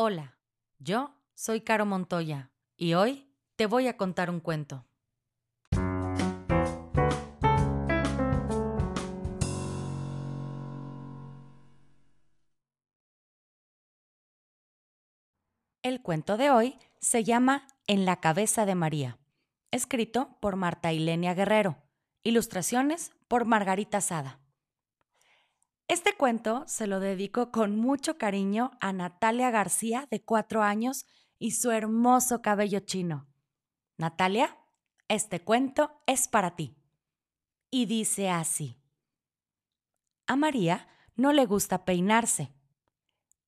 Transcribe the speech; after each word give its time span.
Hola, 0.00 0.38
yo 0.78 1.12
soy 1.34 1.62
Caro 1.62 1.84
Montoya 1.84 2.52
y 2.76 2.94
hoy 2.94 3.34
te 3.56 3.66
voy 3.66 3.88
a 3.88 3.96
contar 3.96 4.30
un 4.30 4.38
cuento. 4.38 4.86
El 15.82 16.00
cuento 16.00 16.36
de 16.36 16.52
hoy 16.52 16.78
se 17.00 17.24
llama 17.24 17.66
En 17.88 18.04
la 18.04 18.20
cabeza 18.20 18.66
de 18.66 18.76
María, 18.76 19.18
escrito 19.72 20.38
por 20.40 20.54
Marta 20.54 20.92
Ilenia 20.92 21.34
Guerrero, 21.34 21.76
ilustraciones 22.22 23.10
por 23.26 23.46
Margarita 23.46 24.00
Sada. 24.00 24.38
Este 25.88 26.14
cuento 26.14 26.64
se 26.66 26.86
lo 26.86 27.00
dedico 27.00 27.50
con 27.50 27.76
mucho 27.76 28.18
cariño 28.18 28.72
a 28.78 28.92
Natalia 28.92 29.50
García, 29.50 30.06
de 30.10 30.22
cuatro 30.22 30.62
años, 30.62 31.06
y 31.38 31.52
su 31.52 31.70
hermoso 31.70 32.42
cabello 32.42 32.80
chino. 32.80 33.26
Natalia, 33.96 34.58
este 35.08 35.40
cuento 35.40 36.02
es 36.06 36.28
para 36.28 36.56
ti. 36.56 36.76
Y 37.70 37.86
dice 37.86 38.28
así. 38.28 38.78
A 40.26 40.36
María 40.36 40.88
no 41.16 41.32
le 41.32 41.46
gusta 41.46 41.86
peinarse. 41.86 42.52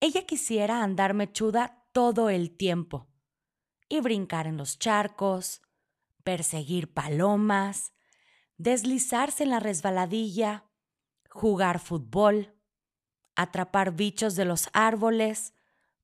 Ella 0.01 0.25
quisiera 0.25 0.83
andar 0.83 1.13
mechuda 1.13 1.85
todo 1.93 2.31
el 2.31 2.57
tiempo 2.57 3.11
y 3.87 4.01
brincar 4.01 4.47
en 4.47 4.57
los 4.57 4.79
charcos, 4.79 5.61
perseguir 6.25 6.95
palomas, 6.95 7.93
deslizarse 8.57 9.43
en 9.43 9.51
la 9.51 9.61
resbaladilla, 9.61 10.70
jugar 11.31 11.79
fútbol, 11.79 12.55
atrapar 13.37 13.93
bichos 13.93 14.35
de 14.35 14.45
los 14.45 14.69
árboles, 14.73 15.55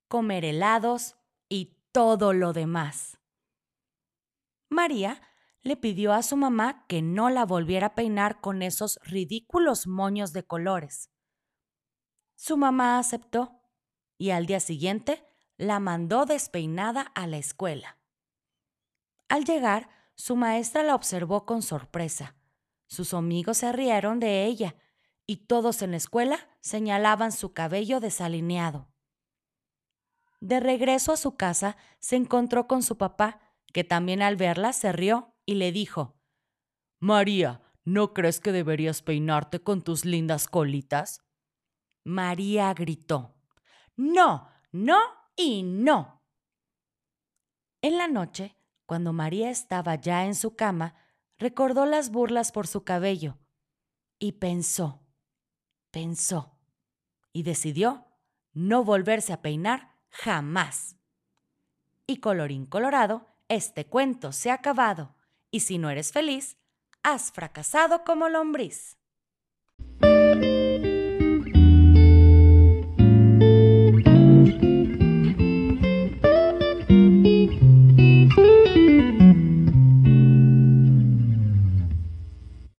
comer 0.07 0.45
helados 0.45 1.15
y 1.49 1.77
todo 1.91 2.33
lo 2.33 2.53
demás. 2.53 3.19
María 4.69 5.21
le 5.61 5.77
pidió 5.77 6.13
a 6.13 6.23
su 6.23 6.37
mamá 6.37 6.85
que 6.87 7.01
no 7.01 7.29
la 7.29 7.45
volviera 7.45 7.87
a 7.87 7.95
peinar 7.95 8.39
con 8.41 8.61
esos 8.61 8.99
ridículos 9.03 9.85
moños 9.85 10.33
de 10.33 10.43
colores. 10.43 11.11
Su 12.35 12.57
mamá 12.57 12.99
aceptó 12.99 13.61
y 14.17 14.31
al 14.31 14.45
día 14.45 14.59
siguiente 14.59 15.25
la 15.57 15.79
mandó 15.79 16.25
despeinada 16.25 17.01
a 17.01 17.27
la 17.27 17.37
escuela. 17.37 17.97
Al 19.27 19.43
llegar, 19.43 19.89
su 20.15 20.35
maestra 20.35 20.83
la 20.83 20.95
observó 20.95 21.45
con 21.45 21.61
sorpresa. 21.61 22.35
Sus 22.87 23.13
amigos 23.13 23.57
se 23.57 23.71
rieron 23.73 24.19
de 24.19 24.45
ella 24.45 24.75
y 25.27 25.45
todos 25.45 25.81
en 25.81 25.91
la 25.91 25.97
escuela 25.97 26.39
señalaban 26.61 27.33
su 27.33 27.53
cabello 27.53 27.99
desalineado. 27.99 28.87
De 30.39 30.59
regreso 30.59 31.11
a 31.11 31.17
su 31.17 31.35
casa, 31.35 31.75
se 31.99 32.15
encontró 32.15 32.67
con 32.67 32.81
su 32.81 32.97
papá, 32.97 33.41
que 33.73 33.83
también 33.83 34.21
al 34.21 34.37
verla 34.37 34.71
se 34.71 34.91
rió 34.93 35.35
y 35.45 35.55
le 35.55 35.71
dijo, 35.71 36.15
María, 36.99 37.61
¿no 37.83 38.13
crees 38.13 38.39
que 38.39 38.51
deberías 38.51 39.01
peinarte 39.01 39.61
con 39.61 39.81
tus 39.83 40.05
lindas 40.05 40.47
colitas? 40.47 41.21
María 42.03 42.73
gritó, 42.73 43.35
No, 43.95 44.49
no 44.71 44.99
y 45.35 45.63
no. 45.63 46.23
En 47.81 47.97
la 47.97 48.07
noche, 48.07 48.55
cuando 48.85 49.11
María 49.11 49.49
estaba 49.49 49.95
ya 49.95 50.25
en 50.25 50.35
su 50.35 50.55
cama, 50.55 50.95
recordó 51.37 51.85
las 51.85 52.09
burlas 52.09 52.51
por 52.51 52.67
su 52.67 52.83
cabello 52.83 53.37
y 54.19 54.33
pensó, 54.33 55.06
pensó 55.91 56.57
y 57.33 57.43
decidió 57.43 58.05
no 58.53 58.83
volverse 58.83 59.33
a 59.33 59.41
peinar 59.41 59.93
jamás. 60.09 60.95
Y 62.05 62.17
colorín 62.17 62.65
colorado, 62.65 63.27
este 63.49 63.85
cuento 63.85 64.31
se 64.31 64.49
ha 64.49 64.55
acabado, 64.55 65.15
y 65.51 65.61
si 65.61 65.77
no 65.77 65.89
eres 65.89 66.11
feliz, 66.11 66.57
has 67.03 67.31
fracasado 67.31 68.03
como 68.03 68.29
lombriz. 68.29 68.97